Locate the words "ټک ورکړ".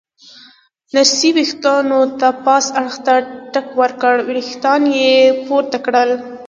3.53-4.15